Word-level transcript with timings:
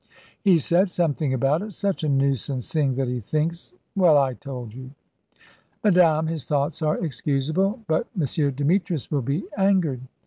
"He 0.43 0.57
said 0.57 0.89
something 0.89 1.31
about 1.31 1.61
it. 1.61 1.73
Such 1.73 2.03
a 2.03 2.09
nuisance, 2.09 2.65
seeing 2.65 2.95
that 2.95 3.07
he 3.07 3.19
thinks 3.19 3.71
well, 3.95 4.17
I 4.17 4.33
told 4.33 4.73
you." 4.73 4.89
"Madame, 5.83 6.25
his 6.25 6.47
thoughts 6.47 6.81
are 6.81 6.97
excusable. 7.05 7.81
But 7.87 8.07
M. 8.19 8.51
Demetrius 8.55 9.11
will 9.11 9.21
be 9.21 9.43
angered." 9.55 10.01